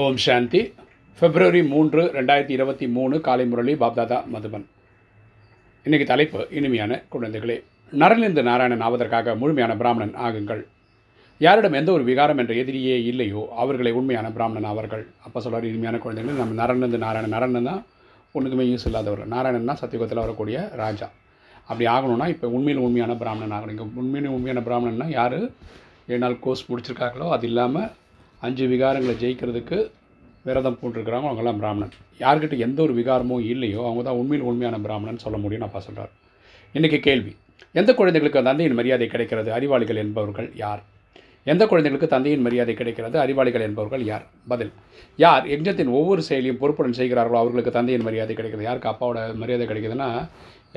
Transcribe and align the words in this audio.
ஓம் 0.00 0.18
சாந்தி. 0.24 0.60
பிப்ரவரி 1.18 1.60
மூன்று 1.70 2.02
ரெண்டாயிரத்தி 2.14 2.54
இருபத்தி 2.56 2.86
மூணு 2.94 3.16
காலை 3.26 3.44
முரளி 3.46 3.72
பாப்தாதா 3.82 4.18
மதுபன். 4.34 4.64
இன்றைக்கி 5.86 6.06
தலைப்பு 6.10 6.38
இனிமையான 6.58 7.00
குழந்தைகளே. 7.14 7.56
நரலிந்து 8.02 8.42
நாராயணன் 8.48 8.84
ஆவதற்காக 8.86 9.34
முழுமையான 9.40 9.76
பிராமணன் 9.80 10.14
ஆகுங்கள். 10.26 10.62
யாரிடம் 11.44 11.76
எந்த 11.80 11.92
ஒரு 11.96 12.04
விகாரம் 12.10 12.40
என்ற 12.42 12.54
எதிரியே 12.62 12.96
இல்லையோ 13.10 13.42
அவர்களை 13.62 13.92
உண்மையான 14.00 14.30
பிராமணன் 14.36 14.70
அவர்கள் 14.72 15.04
அப்போ 15.26 15.38
சொல்கிறார் 15.40 15.68
இனிமையான 15.72 15.98
குழந்தைகள் 16.04 16.40
நம்ம 16.42 16.58
நரலிந்து 16.62 17.04
நாராயணன். 17.06 17.36
நரன் 17.36 17.68
தான் 17.70 17.82
ஒன்றுக்குமே 18.34 18.66
யூஸ் 18.72 18.88
இல்லாதவர். 18.90 19.24
நாராயணன்னா 19.34 19.76
சத்தியுகத்தில் 19.82 20.24
வரக்கூடிய 20.24 20.68
ராஜா. 20.82 21.08
அப்படி 21.68 21.86
ஆகணும்னா 21.96 22.28
இப்போ 22.34 22.48
உண்மையில் 22.58 22.84
உண்மையான 22.86 23.16
பிராமணன் 23.24 23.56
ஆகணும். 23.58 23.74
இங்கே 23.76 23.88
உண்மையிலும் 24.02 24.36
உண்மையான 24.38 24.62
பிராமணன்னா 24.68 25.08
யார்? 25.20 25.40
ஏழு 26.10 26.22
நாள் 26.24 26.42
கோர்ஸ் 26.46 26.68
முடிச்சிருக்காங்களோ 26.70 27.28
அது 27.36 27.46
இல்லாமல் 27.50 27.90
அஞ்சு 28.46 28.64
விகாரங்களை 28.72 29.14
ஜெயிக்கிறதுக்கு 29.22 29.78
விரதம் 30.46 30.78
பூண்டிருக்கிறாங்க 30.78 31.26
அவங்கெல்லாம் 31.28 31.58
பிராமணன். 31.60 31.92
யார்கிட்ட 32.22 32.54
எந்த 32.66 32.78
ஒரு 32.86 32.94
விகாரமும் 33.00 33.44
இல்லையோ 33.52 33.80
அவங்க 33.88 34.02
தான் 34.06 34.18
உண்மையில் 34.20 34.46
உண்மையான 34.50 34.78
பிராமணன் 34.86 35.22
சொல்ல 35.24 35.36
முடியும்னு 35.42 35.68
அப்பா 35.68 35.80
சொல்கிறார் 35.86 36.12
இன்றைக்கி 36.78 36.98
கேள்வி 37.06 37.32
எந்த 37.80 37.90
குழந்தைகளுக்கு 37.98 38.40
தந்தையின் 38.48 38.78
மரியாதை 38.78 39.06
கிடைக்கிறது? 39.12 39.50
அறிவாளிகள் 39.58 40.00
என்பவர்கள் 40.04 40.48
யார்? 40.62 40.82
எந்த 41.52 41.62
குழந்தைகளுக்கு 41.70 42.08
தந்தையின் 42.14 42.44
மரியாதை 42.46 42.74
கிடைக்கிறது? 42.80 43.16
அறிவாளிகள் 43.24 43.64
என்பவர்கள் 43.68 44.02
யார்? 44.10 44.24
பதில் 44.50 44.72
யார் 45.18 45.46
யஜ்ஞத்தின் 45.52 45.94
ஒவ்வொரு 45.98 46.22
செயலையும் 46.28 46.60
பொறுப்புடன் 46.60 46.98
செய்கிறார்களோ 47.00 47.38
அவர்களுக்கு 47.42 47.76
தந்தையின் 47.78 48.06
மரியாதை 48.08 48.34
கிடைக்கிறது. 48.38 48.68
யாருக்கு 48.68 48.92
அப்பாவோட 48.92 49.20
மரியாதை 49.42 49.66
கிடைக்குதுன்னா 49.70 50.08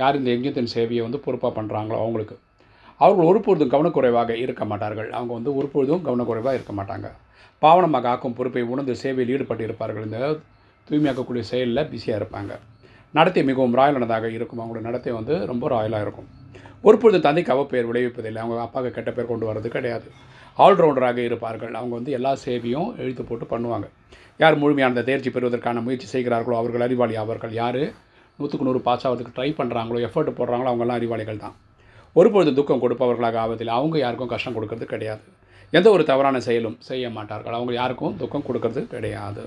யார் 0.02 0.18
இந்த 0.20 0.29
யஜ்ஞத்தின் 0.35 0.73
சேவையை 0.76 1.04
வந்து 1.07 1.20
பொறுப்பாக 1.26 1.54
பண்ணுறாங்களோ 1.59 1.99
அவங்களுக்கு. 2.04 2.38
அவர்கள் 3.02 3.29
ஒருபொழுதும் 3.32 3.73
கவனக்குறைவாக 3.76 4.34
இருக்க 4.45 4.66
மாட்டார்கள். 4.71 5.09
அவங்க 5.18 5.32
வந்து 5.34 5.54
ஒருபொழுதும் 5.59 6.04
கவனக்குறைவாக 6.07 6.57
இருக்க 6.59 6.73
மாட்டாங்க. 6.79 7.07
பாவனமாக 7.63 8.07
ஆக்கும் 8.13 8.38
பொறுப்பை 8.38 8.63
உணர்ந்து 8.73 8.95
சேவையில் 9.03 9.34
ஈடுபட்டு 9.35 9.63
இருப்பார்கள் 9.67 10.07
இந்த 10.09 10.20
தூய்மையாக்கக்கூடிய 10.88 11.43
செயலில் 11.52 11.88
பிஸியாக 11.91 12.20
இருப்பாங்க. 12.21 12.54
நடத்தை 13.18 13.43
மிகவும் 13.49 13.76
ராயலானதாக 13.79 14.29
இருக்கும். 14.37 14.62
அவங்களோட 14.63 14.84
நடத்தை 14.90 15.12
வந்து 15.20 15.35
ரொம்ப 15.51 15.65
ராயலாக 15.76 16.05
இருக்கும். 16.05 16.27
ஒருபொழுது 16.87 17.20
தந்தைக்கு 17.27 17.51
அவப்பெயர் 17.54 17.87
விளைவிப்பதில்லை. 17.90 18.40
அவங்க 18.43 18.63
அப்பாவுக்கு 18.65 18.95
கெட்ட 18.98 19.12
பேர் 19.18 19.32
கொண்டு 19.32 19.45
வரது 19.49 19.70
கிடையாது. 19.76 20.07
ஆல்ரவுண்டராக 20.65 21.20
இருப்பார்கள். 21.27 21.73
அவங்க 21.79 21.93
வந்து 21.99 22.12
எல்லா 22.18 22.32
சேவையும் 22.45 22.90
எழுத்து 23.04 23.23
போட்டு 23.29 23.45
பண்ணுவாங்க. 23.54 23.88
யார் 24.43 24.55
முழுமையான 24.63 25.04
தேர்ச்சி 25.10 25.29
பெறுவதற்கான 25.35 25.82
முயற்சி 25.85 26.07
செய்கிறார்களோ 26.13 26.55
அவர்கள் 26.62 26.85
அறிவாளி 26.88 27.15
அவர்கள். 27.23 27.54
யார்? 27.62 27.82
நூற்றுக்கு 28.40 28.67
நூறு 28.67 28.82
பாஸ் 28.88 29.05
ஆகிறதுக்கு 29.07 29.35
ட்ரை 29.35 29.49
பண்ணுறாங்களோ 29.60 29.99
எஃபர்ட் 30.07 30.38
போடுறாங்களோ 30.40 30.70
அவங்கெல்லாம் 30.71 30.99
அறிவாளிகள் 30.99 31.43
தான். 31.43 31.55
ஒருபொழுது 32.15 32.51
துக்கம் 32.60 32.82
கொடுப்பவர்களாக 32.84 33.38
ஆவதில்லை. 33.43 33.73
அவங்க 33.79 33.98
யாருக்கும் 34.04 34.32
கஷ்டம் 34.34 34.55
கொடுக்கறது 34.57 34.85
கிடையாது. 34.93 35.23
எந்த 35.71 35.89
ஒரு 35.89 36.03
தவறான 36.03 36.39
செயலும் 36.39 36.77
செய்ய 36.79 37.09
மாட்டார்கள். 37.09 37.53
அவங்க 37.53 37.73
யாருக்கும் 37.73 38.17
துக்கம் 38.17 38.48
கொடுக்கறது 38.48 38.87
கிடையாது. 38.87 39.43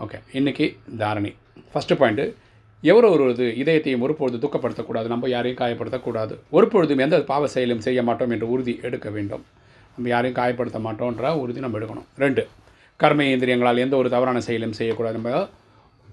ஓகே 0.00 0.18
இன்றைக்கி 0.32 0.66
தாரணி. 0.98 1.32
ஃபஸ்ட்டு 1.72 1.98
பாயிண்ட்டு 2.00 2.34
எவர் 2.82 3.04
ஒருவது 3.04 3.44
இதயத்தையும் 3.62 4.04
ஒருபொழுது 4.04 4.38
துக்கப்படுத்தக்கூடாது. 4.44 5.06
நம்ம 5.06 5.28
யாரையும் 5.28 5.60
காயப்படுத்தக்கூடாது. 5.60 6.34
ஒருபொழுதும் 6.50 6.98
எந்த 6.98 7.20
பாவ 7.20 7.46
செயலும் 7.46 7.80
செய்ய 7.80 8.02
மாட்டோம் 8.02 8.30
என்று 8.30 8.50
உறுதி 8.50 8.78
எடுக்க 8.82 9.10
வேண்டும். 9.10 9.44
நம்ம 9.96 10.10
யாரையும் 10.10 10.38
காயப்படுத்த 10.38 10.78
மாட்டோன்ற 10.86 11.36
உறுதி 11.42 11.60
நம்ம 11.60 11.78
எடுக்கணும். 11.78 12.08
ரெண்டு 12.16 12.48
கர்ம 12.96 13.22
இந்திரியங்களால் 13.22 13.78
எந்த 13.78 13.96
ஒரு 13.96 14.10
தவறான 14.10 14.40
செயலும் 14.40 14.72
செய்யக்கூடாது. 14.72 15.18
நம்ம 15.18 15.48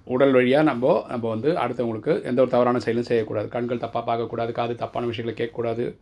உடல் 0.04 0.32
வழியாக 0.32 0.64
நம்ம 0.64 1.06
நம்ம 1.08 1.30
வந்து 1.30 1.50
அடுத்தவங்களுக்கு 1.54 2.14
எந்த 2.24 2.42
ஒரு 2.42 2.52
தவறான 2.52 2.80
செயலும் 2.80 3.10
செய்யக்கூடாது. 3.10 3.48
கண்கள் 3.48 3.78
தப்பாக 3.78 4.04
பார்க்கக்கூடாது. 4.10 4.52
காது 4.52 4.76
தப்பான 4.76 5.06
விஷயங்களை 5.06 5.36
கேட்கக்கூடாது. 5.42 5.96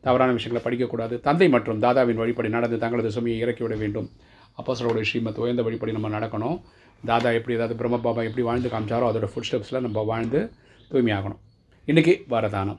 தவறான 0.00 0.32
விஷயங்களை 0.32 0.62
படிக்கக்கூடாது. 0.66 1.20
தந்தை 1.20 1.48
மற்றும் 1.48 1.82
தாதாவின் 1.82 2.20
வழிப்படி 2.22 2.48
நடந்து 2.48 2.78
தங்களது 2.78 3.10
சுமையை 3.10 3.40
இறக்கிவிட 3.40 3.76
வேண்டும். 3.76 4.10
அப்போசலோடைய 4.58 5.00
ஸ்ரீமத் 5.00 5.38
உயர்ந்த 5.38 5.62
வழிப்படி 5.62 5.92
நம்ம 5.92 6.18
நடக்கணும். 6.18 6.60
தாதா 7.04 7.30
எப்படி 7.30 7.56
ஏதாவது 7.56 7.76
பிரம்ம 7.76 7.98
பாபா 7.98 8.22
எப்படி 8.22 8.42
வாழ்ந்து 8.46 8.68
காமிச்சாரோ 8.68 9.06
அதோட 9.10 9.28
ஃபுட் 9.34 9.48
ஸ்டெப்ஸில் 9.50 9.80
நம்ம 9.80 10.02
வாழ்ந்து 10.02 10.50
தூய்மையாகணும். 10.90 11.40
இன்றைக்கி 11.86 12.14
வரதானம். 12.30 12.78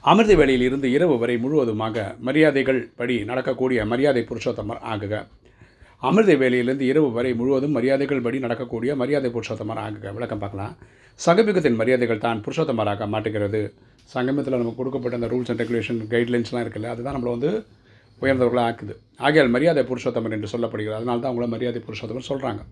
அமிர்த 0.00 0.34
வேளையில் 0.34 0.62
இருந்து 0.62 0.90
இரவு 0.90 1.18
வரை 1.18 1.36
முழுவதுமாக 1.38 2.16
மரியாதைகள் 2.24 2.88
படி 2.96 3.24
நடக்கக்கூடிய 3.24 3.86
மரியாதை 3.86 4.26
புருஷோத்தமர் 4.28 4.80
ஆகுக. 4.92 5.26
அமிர்த 5.98 6.34
வேலையிலிருந்து 6.34 6.80
இரவு 6.80 7.12
வரை 7.12 7.34
முழுவதும் 7.34 7.76
மரியாதைகள் 7.76 8.20
படி 8.20 8.38
நடக்கக்கூடிய 8.38 8.96
மரியாதை 8.96 9.30
புருஷோத்தமர் 9.30 9.82
ஆகுக. 9.86 10.12
விளக்கம் 10.12 10.38
பார்க்கலாம். 10.38 10.76
சகபிகத்தின் 11.26 11.78
மரியாதைகள் 11.80 12.18
தான் 12.18 12.42
புருஷோத்தமராக 12.44 13.08
மாட்டுகிறது. 13.08 13.74
சங்கமத்தில் 14.12 14.60
நமக்கு 14.60 14.80
கொடுக்கப்பட்ட 14.80 15.18
அந்த 15.18 15.28
ரூல்ஸ் 15.32 15.50
அண்ட் 15.52 15.62
ரெகுலேஷன் 15.62 16.00
கைட்லைன்ஸ்லாம் 16.12 16.64
இருக்குல்ல 16.64 16.90
அதுதான் 16.94 17.16
நம்மளை 17.16 17.32
வந்து 17.36 17.50
உயர்ந்தவர்களாக 18.22 18.68
ஆக்குது. 18.70 18.94
ஆகையால் 19.26 19.52
மரியாதை 19.54 19.82
புருஷோத்தமர் 19.90 20.34
என்று 20.36 20.50
சொல்லப்படுகிறது. 20.52 20.98
அதனால 20.98 21.20
தான் 21.22 21.30
அவங்கள 21.30 21.46
மரியாதை 21.54 21.80
புருஷோத்தமர் 21.86 22.28
சொல்கிறாங்க 22.30 22.62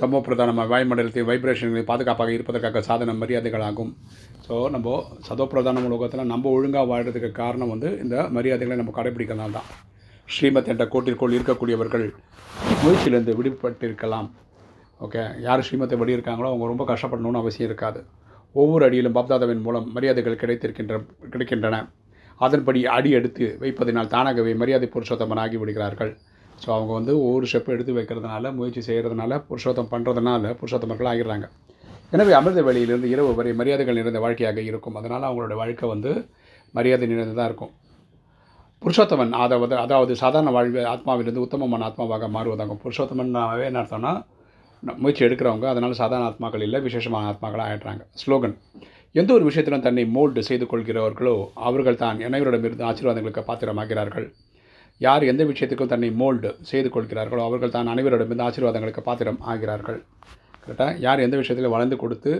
தமோ 0.00 0.18
பிரதானமாக 0.26 0.68
வாயுமண்டலத்தையும் 0.72 1.28
வைப்ரேஷன்களையும் 1.30 1.88
பாதுகாப்பாக 1.90 2.32
இருப்பதற்காக 2.36 2.82
சாதன 2.88 3.14
மரியாதைகளாகும். 3.22 3.92
ஸோ 4.46 4.54
நம்ம 4.74 4.96
சதோ 5.28 5.44
பிரதான 5.52 5.84
உலகத்தில் 5.88 6.30
நம்ம 6.32 6.50
ஒழுங்காக 6.56 6.88
வாழ்கிறதுக்கு 6.92 7.30
காரணம் 7.40 7.72
வந்து 7.74 7.88
இந்த 8.04 8.16
மரியாதைகளை 8.36 8.78
நம்ம 8.80 8.94
கடைபிடிக்கிறதுனால 8.98 9.54
தான் 9.58 9.68
ஸ்ரீமத் 10.34 10.70
என்ற 10.72 10.84
கோட்டிற்குள் 10.94 11.36
இருக்கக்கூடியவர்கள் 11.38 12.06
முயற்சியிலிருந்து 12.82 13.34
விடுபட்டிருக்கலாம். 13.38 14.28
ஓகே 15.06 15.22
யார் 15.46 15.66
ஸ்ரீமத்தை 15.66 15.98
வழி 16.00 16.16
இருக்காங்களோ 16.16 16.50
அவங்க 16.52 16.66
ரொம்ப 16.72 16.84
கஷ்டப்படணும்னு 16.92 17.42
அவசியம் 17.42 17.68
இருக்காது. 17.70 18.00
ஒவ்வொரு 18.54 18.84
அடியிலும் 18.88 19.16
பாப்தாதாவின் 19.16 19.64
மூலம் 19.66 19.86
மரியாதைகள் 19.96 20.40
கிடைத்திருக்கின்ற 20.42 20.94
கிடைக்கின்றன. 21.32 21.76
அதன்படி 22.40 22.80
அடி 22.96 23.10
எடுத்து 23.18 23.46
வைப்பதனால் 23.62 24.12
தானாகவே 24.14 24.52
மரியாதை 24.60 24.86
புருஷோத்தமன் 24.94 25.40
ஆகிவிடுகிறார்கள் 25.44 26.12
ஸோ 26.62 26.68
அவங்க 26.76 26.92
வந்து 26.98 27.12
ஒவ்வொரு 27.26 27.46
ஸ்டெப் 27.50 27.70
எடுத்து 27.74 27.92
வைக்கிறதுனால 27.98 28.52
முயற்சி 28.56 28.82
செய்கிறதுனால 28.88 29.38
புருஷோத்தம் 29.48 29.90
பண்ணுறதுனால 29.92 30.52
புருஷோத்தமர்கள் 30.60 31.10
ஆகிடுறாங்க. 31.12 31.46
எனவே 32.14 32.32
அமிர்த 32.38 32.60
வேலையிலிருந்து 32.68 33.10
இரவு 33.14 33.30
வரை 33.38 33.52
மரியாதைகள் 33.60 33.98
நிறைந்த 34.00 34.20
வாழ்க்கையாக 34.24 34.60
இருக்கும். 34.70 34.96
அதனால் 35.00 35.26
அவங்களோட 35.28 35.54
வாழ்க்கை 35.60 35.88
வந்து 35.92 36.10
மரியாதை 36.74 37.06
நிறைந்ததாக 37.12 37.48
இருக்கும். 37.50 37.72
புருஷோத்தமன் 38.82 39.32
அதாவது 39.44 39.74
அதாவது 39.84 40.12
சாதாரண 40.22 40.50
வாழ்வு 40.56 40.82
ஆத்மாவிலிருந்து 40.94 41.44
உத்தமமான 41.46 41.84
ஆத்மாவாக 41.88 42.28
மாறுவதாகும். 42.36 42.80
புருஷோத்தமன்னாவே 42.84 43.64
என்ன 43.70 43.80
அர்த்தம்னா 43.82 44.12
முயற்சி 45.02 45.22
எடுக்கிறவங்க 45.26 45.66
அதனால் 45.72 46.00
சாதாரண 46.02 46.26
ஆத்மாக்கள் 46.30 46.64
இல்லை 46.66 46.78
விசேஷமான 46.86 47.28
ஆத்மாக்களாக 47.32 47.70
ஆயிடுறாங்க. 47.70 48.02
ஸ்லோகன் 48.22 48.54
எந்த 49.20 49.30
ஒரு 49.36 49.44
விஷயத்திலும் 49.48 49.84
தன்னை 49.86 50.04
மோல்டு 50.16 50.40
செய்து 50.48 50.66
கொள்கிறவர்களோ 50.72 51.34
அவர்கள் 51.68 52.00
தான் 52.04 52.20
இருந்து 52.68 52.86
ஆசீர்வாதங்களுக்கு 52.90 53.42
பாத்திரமாகிறார்கள். 53.50 54.28
யார் 55.00 55.24
எந்த 55.32 55.42
விஷயத்துக்கும் 55.50 55.92
தன்னை 55.92 56.10
மோல்டு 56.22 56.50
செய்து 56.70 56.88
கொள்கிறார்களோ 56.94 57.42
அவர்கள் 57.48 57.74
தான் 57.76 57.90
அனைவரிடமிருந்து 57.92 58.46
ஆசீர்வாதங்களுக்கு 58.48 59.02
பாத்திரம் 59.08 59.40
ஆகிறார்கள். 59.52 60.00
கரெக்டாக 60.64 60.94
யார் 61.06 61.24
எந்த 61.26 61.36
விஷயத்தில் 61.42 61.74
வளர்ந்து 61.74 61.96
கொடுத்து 62.02 62.32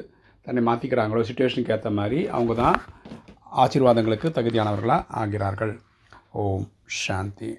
தன்னை 0.47 0.63
மாற்றிக்கிறாங்களோ 0.67 1.23
சுச்சுவேஷனுக்கு 1.29 1.75
ஏற்ற 1.77 1.91
மாதிரி 2.01 2.19
அவங்க 2.37 2.55
தான் 2.63 2.79
ஆசீர்வாதங்களுக்கு 3.65 4.29
தகுதியானவர்களாக 4.39 5.07
ஆகிறார்கள். 5.23 5.73
ஓம் 6.43 6.67
சாந்தி. 7.05 7.51